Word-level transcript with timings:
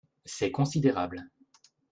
C’est 0.25 0.49
considérable. 0.49 1.29